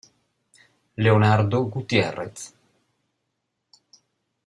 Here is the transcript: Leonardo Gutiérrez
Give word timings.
Leonardo 0.97 1.69
Gutiérrez 1.69 2.41